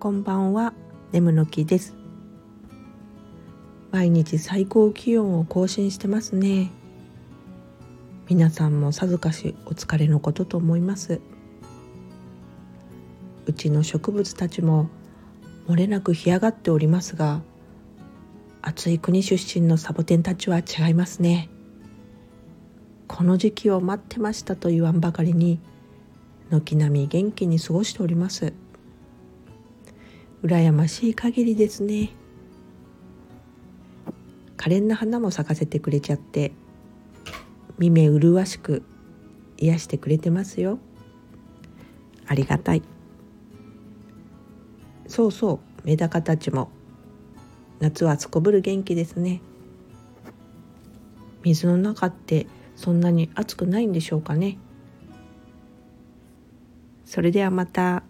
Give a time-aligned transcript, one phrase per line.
[0.00, 0.72] こんばんは。
[1.12, 1.94] 眠の木です。
[3.90, 6.70] 毎日最高気温を更新してますね。
[8.26, 11.20] 皆さんもさぞかしお疲れのことと思います。
[13.44, 14.88] うちの植物たちも
[15.68, 17.42] 漏れなく干上がっておりますが
[18.62, 21.50] 暑い国出身のサボテンたちは違いますね。
[23.06, 25.60] この時期を待ってましたと言わんばかりに
[26.48, 28.54] 軒並み元気に過ごしております。
[30.42, 32.10] 羨ましい限りですね。
[34.56, 36.52] 可憐な花も咲かせてくれちゃって
[37.78, 38.82] 耳麗しく
[39.58, 40.78] 癒してくれてますよ。
[42.26, 42.82] ありがたい。
[45.06, 46.70] そうそうメダカたちも
[47.80, 49.42] 夏はすこぶる元気ですね。
[51.42, 52.46] 水の中って
[52.76, 54.58] そんなに暑くないんでしょうかね。
[57.04, 58.04] それではまた。